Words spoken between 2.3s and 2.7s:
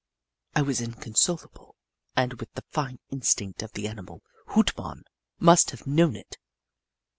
with the